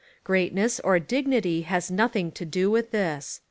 [0.23, 3.39] Greatness or dignity has nothing to do with this.